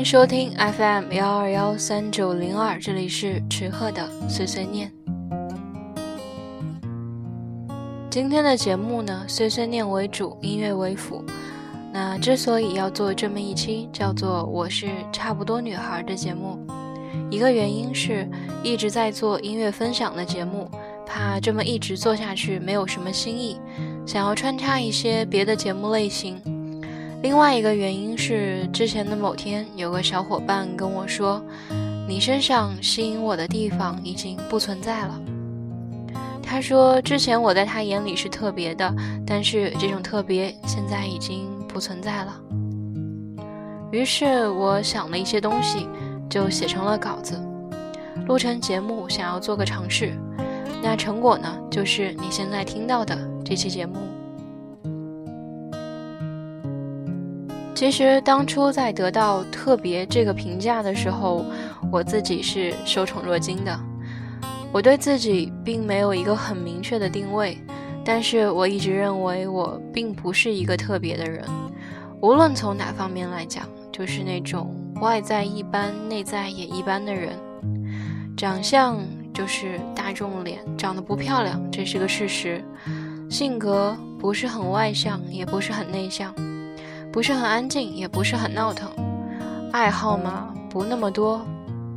[0.00, 4.90] 迎收听 FM 幺二幺三九零二，这里是池鹤的碎碎念。
[8.08, 11.22] 今天的节目呢，碎碎念为主，音乐为辅。
[11.92, 16.58] 那之所以要做这么一期叫做“我是差不多女孩”的节目，
[17.30, 18.26] 一个原因是
[18.62, 20.66] 一直在做音乐分享的节目，
[21.04, 23.60] 怕这么一直做下去没有什么新意，
[24.06, 26.40] 想要穿插一些别的节目类型。
[27.22, 31.42] 另外一个原因是，之前的某天，有个小伙伴跟我说
[32.08, 35.20] ：“你身上吸引我的地方已经不存在了。”
[36.42, 38.90] 他说：“之前我在他眼里是特别的，
[39.26, 42.40] 但是这种特别现在已经不存在了。”
[43.92, 45.86] 于是我想了一些东西，
[46.28, 47.38] 就写成了稿子，
[48.26, 50.14] 录成节目，想要做个尝试。
[50.82, 54.09] 那成果呢，就是你现在听到的这期节目。
[57.74, 61.44] 其实当初在得到“特别”这个评价的时候，
[61.90, 63.80] 我自己是受宠若惊的。
[64.70, 67.58] 我对自己并没有一个很明确的定位，
[68.04, 71.44] 但是我一直认为我并不是一个特别的人，
[72.20, 77.32] 无论从哪方面来讲，就是那种外在一般、内在也一般的人。
[78.36, 78.98] 长相
[79.32, 82.62] 就是大众脸，长得不漂亮，这是个事实。
[83.30, 86.34] 性格不是很外向，也不是很内向。
[87.12, 88.88] 不是很安静，也不是很闹腾，
[89.72, 91.44] 爱好嘛不那么多，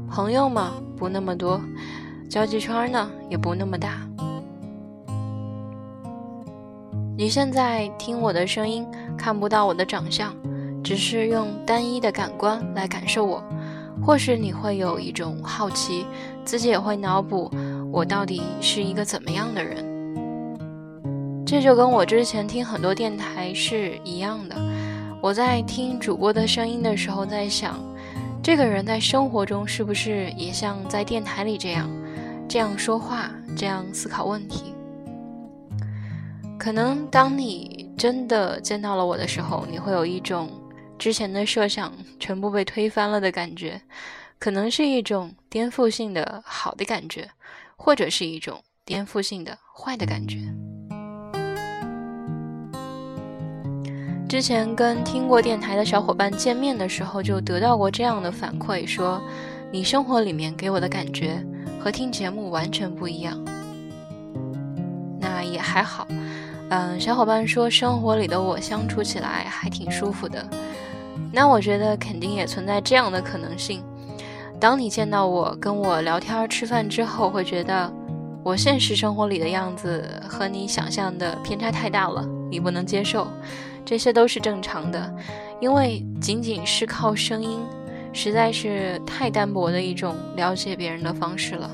[0.09, 1.61] 朋友嘛不那么多，
[2.27, 4.01] 交际圈呢也不那么大。
[7.15, 10.35] 你现在听我的声音，看不到我的长相，
[10.83, 13.43] 只是用单一的感官来感受我，
[14.03, 16.07] 或许你会有一种好奇，
[16.43, 17.51] 自己也会脑补
[17.91, 19.85] 我到底是一个怎么样的人。
[21.45, 24.55] 这就跟我之前听很多电台是一样的。
[25.23, 27.81] 我在听主播的声音的时候，在想，
[28.43, 31.89] 这个人在生活中是不是也像在电台里这样，
[32.45, 34.75] 这样说话，这样思考问题？
[36.59, 40.51] 可能当你真的见到了我的时候，你会有一种
[40.99, 43.81] 之前的设想全部被推翻了的感觉，
[44.37, 47.29] 可能是一种颠覆性的好的感觉，
[47.77, 50.39] 或者是一种颠覆性的坏的感觉。
[54.33, 59.21] 之前跟听过电台的小伙伴见面的时候，就得到过这样的反馈，说
[59.71, 61.39] 你生活里面给我的感觉
[61.79, 63.39] 和听节目完全不一样。
[65.19, 66.07] 那也还好，
[66.71, 70.43] 嗯，小伙伴说生活里的我相处起来还挺舒服的。
[71.31, 73.83] 那我觉得肯定也存在这样的可能性。
[74.59, 77.93] 当你见到我跟我聊天吃饭之后，会觉得
[78.41, 83.27] 我现实生活里的样子和你想象的偏差太大了，你不能接受。
[83.85, 85.15] 这些都是正常的，
[85.59, 87.59] 因为仅仅是靠声音，
[88.13, 91.69] 实在是太单薄的一种了解别人的方式了。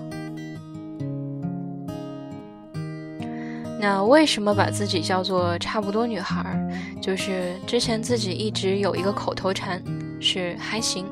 [3.81, 6.57] 那为什么把自己叫做差不多女孩？
[7.01, 9.81] 就是之前自己一直有一个口头禅，
[10.19, 11.05] 是还行。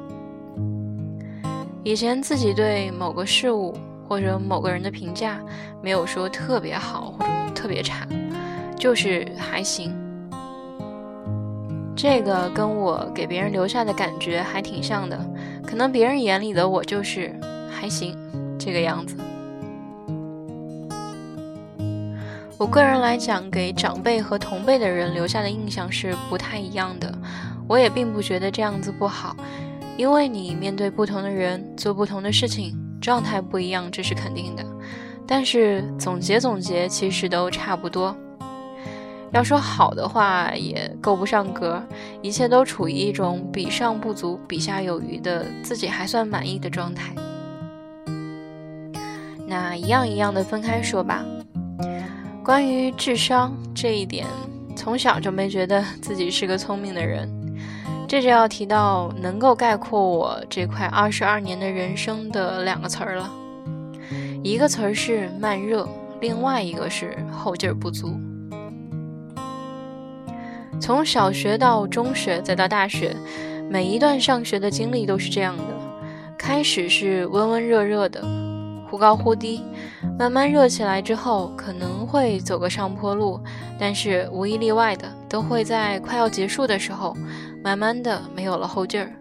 [1.84, 3.74] 以前自己对某个事物
[4.06, 5.40] 或者某个人的评价，
[5.82, 8.06] 没有说特别好或者特别差，
[8.78, 9.96] 就是还行。
[11.98, 15.20] 这个跟我给别人留下的感觉还挺像的，
[15.66, 17.36] 可能别人眼里的我就是
[17.72, 18.16] 还行
[18.60, 19.18] 这个样子。
[22.56, 27.12] 我个人来讲，给长辈和同辈的人留下的印象是不太一样的。
[27.68, 29.36] 我也并不觉得这样子不好，
[29.98, 34.64] 因为你面对不同的人，做不同的事情，状态不一样，这是肯定的。
[35.26, 38.16] 但是总结总结，其实都差不多。
[39.34, 41.82] 要说好的话，也够不上格，
[42.22, 47.14] 一切都处于一种比上不足、比下有余的自己还算满意的状态。
[49.46, 51.24] 那一样一样的分开说吧。
[52.44, 54.26] 关于智商这一点，
[54.76, 57.30] 从小就没觉得自己是个聪明的人，
[58.08, 63.30] 这就要提到能够概括我这快二十二年的人生的两个词儿了，
[64.42, 65.88] 一个词儿是慢热，
[66.22, 68.18] 另外一个是后劲儿不足。
[70.80, 73.16] 从小学到中学，再到大学，
[73.70, 75.64] 每一段上学的经历都是这样的。
[76.38, 78.24] 开始是温温热热的，
[78.90, 79.64] 忽高忽低，
[80.18, 83.42] 慢慢热起来之后，可能会走个上坡路，
[83.80, 87.18] 但是无一例外的，都会在快要结束的时候，
[87.64, 89.12] 慢慢的没有了后劲儿，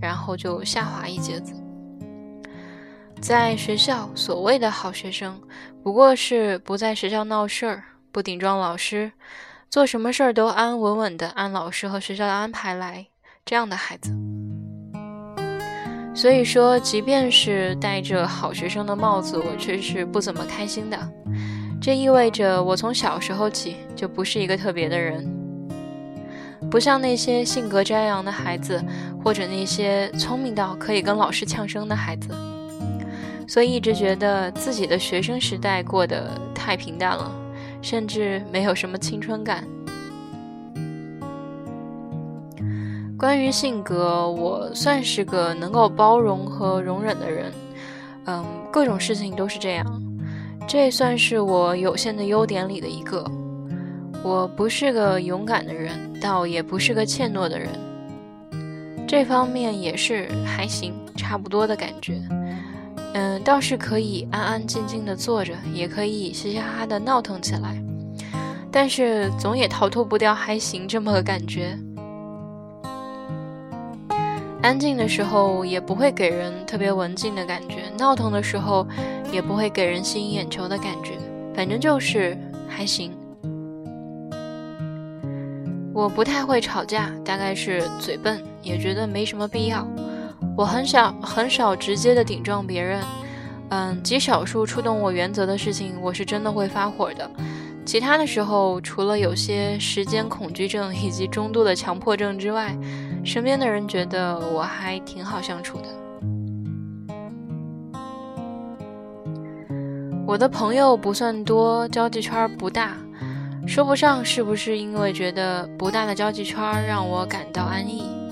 [0.00, 1.54] 然后就下滑一截子。
[3.20, 5.40] 在学校，所谓的好学生，
[5.82, 9.10] 不过是不在学校闹事儿，不顶撞老师。
[9.74, 13.08] 做什么事儿都安安稳稳的，按老师和学校的安排来，
[13.44, 14.12] 这样的孩子。
[16.14, 20.96] 所以说，即便是戴着好学生的帽子，我却是不怎么开心的。
[21.82, 25.28] 这意味着我从小时候起就不是一个特别的人，
[26.70, 28.80] 不像那些性格张扬的孩子，
[29.24, 32.28] 或者那些聪明到可以跟老师呛声的孩子。
[33.48, 37.28] 所以一直觉得自己的学生时代过得太平淡了，
[37.84, 39.62] 甚至没有什么青春感。
[43.18, 47.52] 关于性格，我算是个能够包容和容忍的人，
[48.24, 48.42] 嗯，
[48.72, 50.02] 各种事情都是这样，
[50.66, 53.22] 这算是我有限的优点里的一个。
[54.22, 55.92] 我不是个勇敢的人，
[56.22, 57.68] 倒也不是个怯懦的人，
[59.06, 62.18] 这方面也是还行，差不多的感觉。
[63.14, 67.80] 嗯，倒是可以安安静静的坐着，也可以嘻嘻哈哈的闹腾起来，
[68.70, 71.78] 但是总也逃脱不掉还行这么个感觉。
[74.62, 78.86] 安静的时候也不会给人特别文静的感觉，闹腾的时候
[79.30, 81.12] 也不会给人吸引眼球的感觉，
[81.54, 82.36] 反正就是
[82.66, 83.12] 还行。
[85.92, 89.86] 我不太会吵架，大概是嘴笨，也觉得没什么必要。
[90.56, 93.02] 我很少很少直接的顶撞别人，
[93.70, 97.28] 嗯，极少数触动我原则的事情，我是真的会发火的。
[97.84, 102.74] 其他的时候，除了有些时间恐惧症以及中度的强迫症之外，
[103.24, 105.84] 身边的人觉得我还挺好相处的。
[110.26, 112.96] 我的朋友不算多，交际圈不大，
[113.66, 118.23] 说不上是不是因为觉得不大的交际圈让我感到安逸。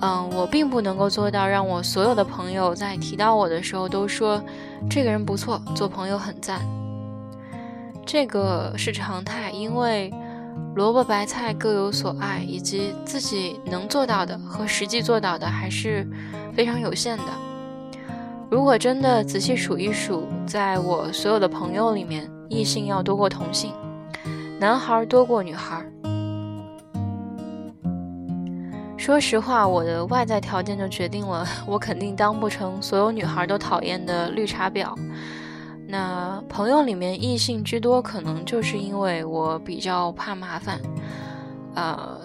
[0.00, 4.42] 嗯，我并不能够做到让我所有的朋友在提到我的时候都说
[4.90, 6.60] 这个人不错，做朋友很赞。
[8.04, 10.12] 这个是常态，因为
[10.74, 16.06] 萝卜白菜各有所爱，以及自己能做到的和实际做到的还是
[16.54, 17.24] 非常有限的。
[18.48, 23.72] 如果真的仔细数一数，在我所有的朋友里面，异性要多过同性，
[24.60, 25.84] 男孩多过女孩。
[29.06, 34.92] 说实话，我的外在条件就决定了 我肯定当不成所有女孩都讨厌的绿茶婊。
[35.86, 40.80] 那朋友里面异性居多，可能就是因为我比较怕麻烦。
[41.76, 42.20] 呃，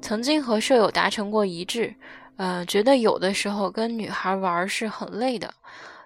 [0.00, 1.94] 曾经和舍友达成过一致，
[2.34, 5.54] 呃，觉得有的时候跟女孩玩是很累的。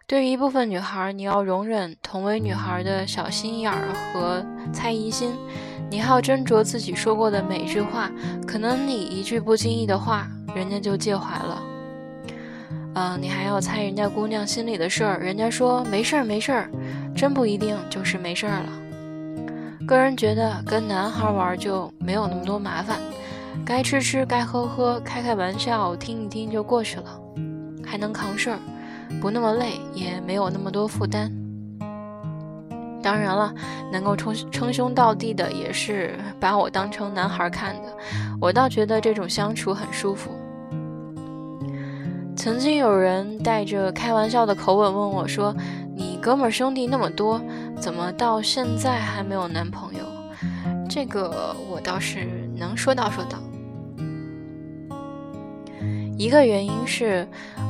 [0.08, 5.34] 对于一部分女孩，你要容忍同为女孩的小心眼儿和猜疑心，
[5.90, 8.08] 你还要斟酌自己说过的每一句话，
[8.46, 11.60] 可能你一句不经意的话，人家就介怀了。
[12.94, 16.70] 嗯，你还要猜人家姑娘心里的事儿，人家说没事儿没事儿，
[17.12, 19.86] 真不一定就是没事儿了。
[19.88, 22.96] 个人觉得跟男孩玩就没有那么多麻烦，
[23.64, 27.20] 该吃吃该喝喝，开开玩笑听一听就过去了，
[27.84, 28.58] 还能扛事儿，
[29.20, 31.32] 不那么累，也没有那么多负担。
[33.02, 33.54] 当然了，
[33.92, 37.96] 能够称称兄道弟的也是把我当成男孩看的，
[38.40, 40.30] 我倒觉得这种相处很舒服。
[42.34, 45.54] 曾经有人带着开玩笑的口吻问我说
[45.96, 47.40] ：“你哥们兄弟那么多，
[47.80, 50.00] 怎么到现在还没有男朋友？”
[50.90, 53.38] 这个我倒是能说道说道。
[56.18, 57.26] 一个原因是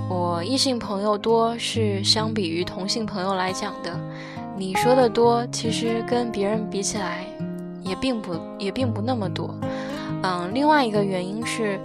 [0.08, 3.98] 我异性朋友多，是相比于同性朋友来讲的。
[4.56, 7.26] 你说的多，其实跟别人比起来，
[7.82, 9.54] 也并不也并不那么多。
[10.22, 11.78] 嗯，另外一个原因是。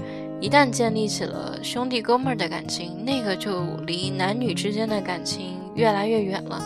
[0.44, 6.60] 一旦建立起了兄弟哥们儿的感情，那个就离男女之间的感情越来越远了，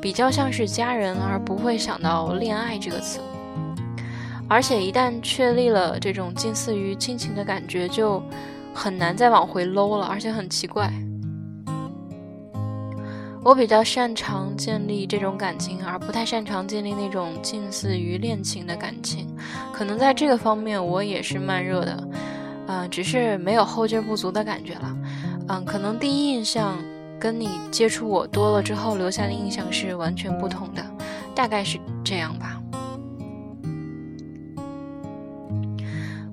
[0.00, 3.20] 比较像是家人，而不会想到恋爱这个词。
[4.48, 8.20] 而且一旦确立了这种近似于亲情的感觉，就
[8.74, 10.92] 很难再往回搂了，而且很奇怪。
[13.44, 19.26] 我比较擅长建立这种感情，而不太擅长建立那种近似于恋情的感情，
[19.72, 22.08] 可能在这个方面我也是慢热的。
[22.68, 24.96] 嗯，只是没有后劲不足的感觉了。
[25.48, 26.78] 嗯，可能第一印象
[27.18, 30.82] 跟你接触我多了之后留下的印象是完全不同的，
[31.34, 32.51] 大概是这样吧。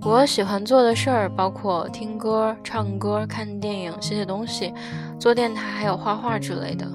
[0.02, 4.74] 我喜欢做的事儿包括听歌、唱歌、看电影、写写东西、
[5.20, 6.88] 做电台，还有画画之类的。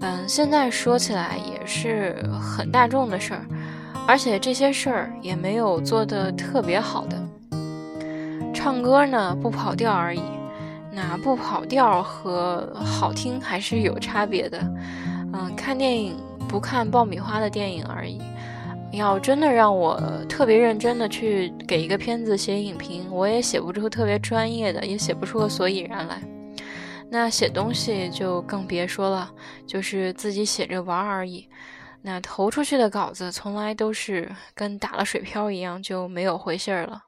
[0.00, 3.44] 嗯，现在说起来也是很大众的事儿，
[4.06, 7.16] 而且这些事儿也没有做的特别好的。
[8.54, 10.22] 唱歌呢不跑调而已，
[10.92, 14.58] 那不跑调和好听还是有差别的。
[15.32, 16.16] 嗯，看电影
[16.48, 18.20] 不看爆米花的电影而已。
[18.92, 26.20] 要真的让我特别认真的去给一个片子写影评，我也写不出特别专业的，也写不出个所以然来。
[27.08, 29.30] 那写东西就更别说了，
[29.66, 31.48] 就是自己写着玩而已。
[32.02, 37.02] 那投出去的稿子从来都是跟打了水漂一样，就没有回信儿了。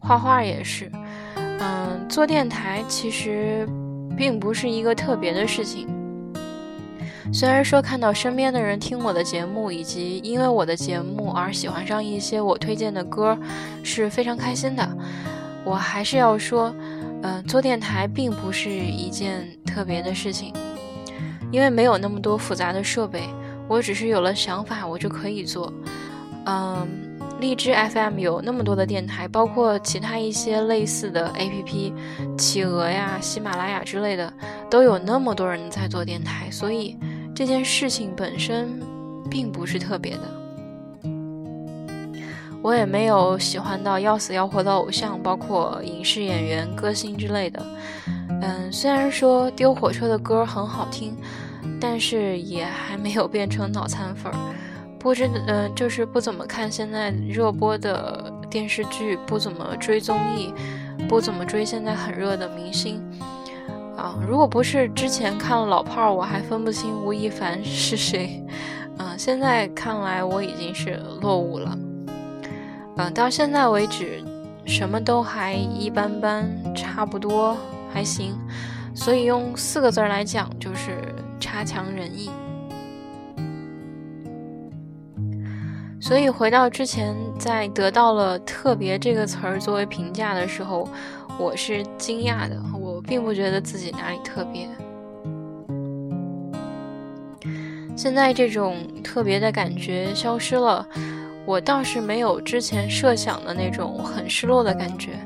[0.00, 0.90] 画画也是，
[1.36, 3.68] 嗯，做电台其实
[4.16, 5.97] 并不是一个特别的事情。
[7.30, 13.38] 虽然说看到身边的人听我的节目，以及因为我的节目而喜欢上一些我推荐的歌，
[13.84, 14.88] 是非常开心的。
[15.64, 16.74] 我还是要说，
[17.22, 20.52] 嗯，做电台并不是一件特别的事情，
[21.52, 23.22] 因为没有那么多复杂的设备，
[23.68, 25.72] 我只是有了想法，我就可以做。
[26.46, 26.88] 嗯，
[27.40, 31.92] 荔枝 FM 有那么多的电台，包括其他一些类似的 APP，
[32.38, 34.32] 企鹅呀、喜马拉雅之类的，
[34.70, 36.96] 都有那么多人在做电台，所以。
[37.38, 38.82] 这件事情本身
[39.30, 40.22] 并不是特别的，
[42.60, 47.64] 我也没有喜欢到要死要活的偶像，包括影视演员、歌星之类的。
[48.42, 51.16] 嗯，虽然说丢火车的歌很好听，
[51.80, 54.38] 但是也还没有变成脑残粉儿。
[54.98, 60.52] 不知嗯，就是不怎么看现在热播的电视剧，不怎么追综艺，
[61.08, 63.00] 不怎么追现在很热的明星。
[63.98, 68.46] 啊，如果不是之前看了老炮儿，我还分不清吴亦凡是谁。
[68.98, 71.76] 嗯，现在看来我已经是落伍了。
[72.96, 74.22] 嗯，到现在为止，
[74.64, 77.56] 什么都还一般般，差不多
[77.92, 78.38] 还行。
[78.94, 82.30] 所以用四个字来讲，就是差强人意。
[86.00, 90.88] 所以回到之前，在得到了“特别”这个词儿作为评价的时候，
[91.36, 92.56] 我是惊讶的。
[93.08, 94.68] 并不觉得自己哪里特别，
[97.96, 100.86] 现在这种特别的感觉消失了，
[101.46, 105.18] 我倒是没有之前设想的那种很失落的感觉，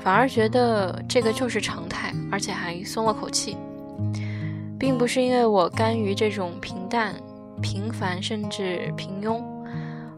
[0.00, 3.56] 反而觉得这个就是常态，而且还松了口气，
[4.78, 7.14] 并不是因为我甘于这种平淡、
[7.60, 9.42] 平凡甚至平庸。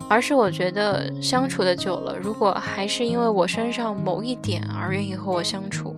[0.08, 5.94] 而是我觉得相处的久了，如果还是因为我身上某一点而愿意和我相处。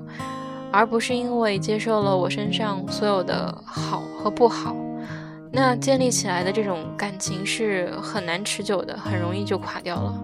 [0.72, 4.74] 而不是因为接受了我身上所有的好和不好，
[5.52, 10.14] 那建立起来的这种感情是很难持久的，很容易就垮掉了。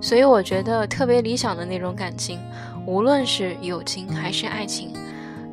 [0.00, 2.40] 所以我觉得特别理想的那种感情，
[2.84, 4.92] 无论是友情还是爱情，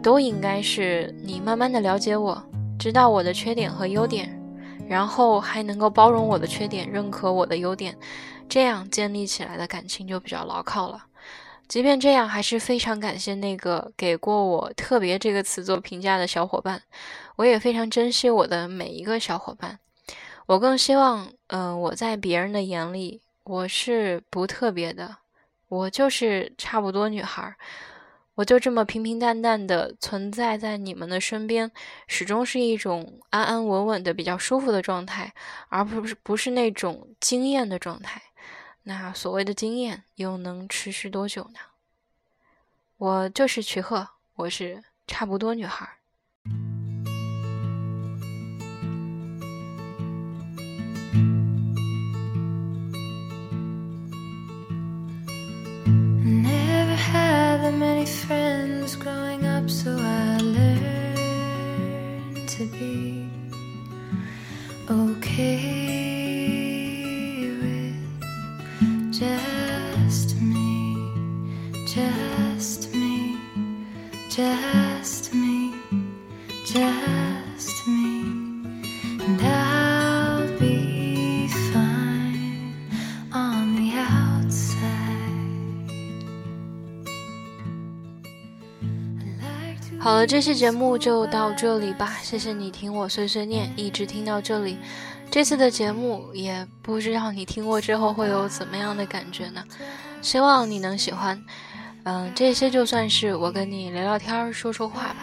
[0.02, 2.42] 都应该是你慢慢的了解我，
[2.80, 4.40] 知道我的缺点和优点，
[4.88, 7.96] 然后还能够包容我的缺点，认可我的优点，
[8.50, 11.06] 这样建立起来的感情就比较牢靠了。
[11.68, 16.82] 即便这样，还是非常感谢那个给过我“特别”这个词做评价的小伙伴。
[17.38, 19.80] 我也非常珍惜我的每一个小伙伴。
[20.46, 25.18] 我更希望，嗯，我在别人的眼里，我是不特别的，
[25.68, 27.56] 我就是差不多女孩。
[28.36, 31.72] 我就这么平平淡淡的存在在你们的身边，
[32.06, 35.34] 始终是一种安安稳稳的、比较舒服的状态，
[35.70, 38.22] 而不是不是那种惊艳的状态。
[38.88, 41.60] 那所谓的经验又能持续多久呢？
[42.98, 45.90] 我就是瞿鹤，我是差不多女孩。
[90.26, 92.18] 了，这期节目就到这里吧。
[92.24, 94.80] 谢谢你听我碎碎念，一直听到这里。
[95.30, 99.64] 这次的节目也不知道你听过之后会有怎么样的感觉呢？
[100.24, 101.40] 希望你能喜欢。
[102.06, 105.18] 嗯，这些就算是我跟你聊聊天、说说话吧。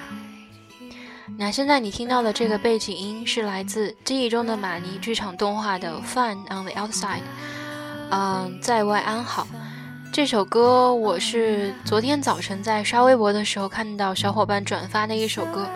[1.37, 7.19] 那现在你听到的这个背景音是来自《记忆中的玛尼》剧场动画的《Fun on the Outside》。
[8.11, 9.49] 嗯，在外安好。
[10.12, 15.66] 这首歌我是昨天早晨在刷微博的时候看到小伙伴转发的一首歌，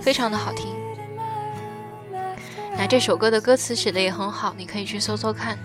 [0.00, 0.66] 非常的好听。
[2.74, 5.58] 那这首歌的歌词写的也很好，你可以去搜搜看。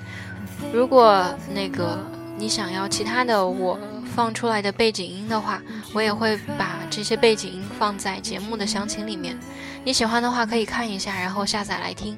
[0.74, 1.98] 如果那个
[2.36, 3.80] 你想要其他的我
[4.14, 5.62] 放出来的背景音的话，
[5.94, 9.40] 我也会把这些背景音放在节目的详情里面。
[9.86, 12.18] 你喜欢的话可以看一下，然后下载来听。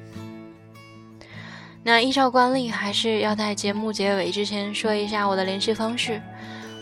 [1.82, 6.20] 那依照惯例，还是要在节目结尾之前说一下我的联系方式。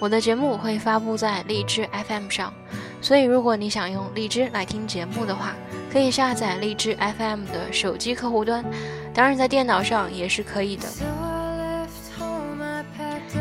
[0.00, 2.52] 我的节目会发布在荔枝 FM 上，
[3.00, 5.54] 所以如果你想用荔枝来听节目的话，
[5.92, 8.64] 可以下载荔枝 FM 的手机客户端，
[9.12, 10.88] 当然在电脑上也是可以的。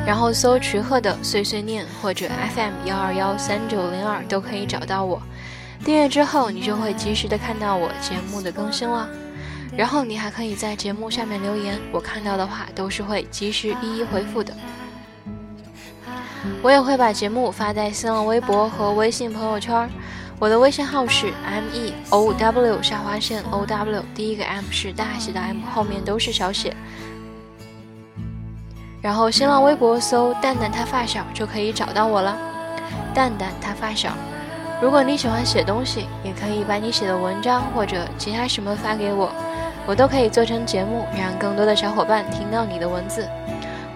[0.05, 5.21] 然后搜徐鹤的碎碎念或者 FM 幺二幺三九零二都可以找到我。
[5.83, 9.07] 订阅之后，你就会及时的看到我节目的更新了。
[9.77, 14.51] 然后你还可以在节目下面留言，我看到的话都是会及时一一回复的。
[16.63, 19.87] 我也会把节目发在新浪微博和微信朋友圈。
[20.39, 26.75] 我的微信号是 m e o w 下划线 o w，第一个 m 是大写的 M，后面都是小写。
[29.01, 32.37] 然后新浪微博搜“蛋蛋他发小”就可以找到我了。
[33.13, 34.11] 蛋蛋他发小，
[34.81, 39.31] 如果你喜欢写东西，也可以把你写的文章或者其他什么发给我，
[39.87, 43.27] 我都可以做成节目，让更多的小伙伴听到你的文字。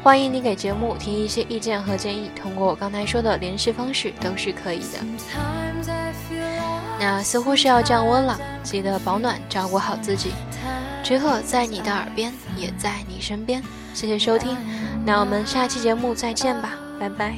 [0.01, 4.99] 欢迎你给节目提一些意见和建议，通过我刚才说的联系方式都是可以的。
[6.99, 10.31] 那似乎是要降温了，记得保暖，照顾好自己。
[11.03, 13.61] 菊鹤在你的耳边，也在你身边。
[13.93, 14.55] 谢谢收听，
[15.05, 16.69] 那我们下期节目再见吧，
[16.99, 17.35] 拜拜。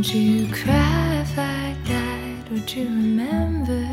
[0.00, 2.48] Would you cry if I died?
[2.50, 3.89] Would you remember?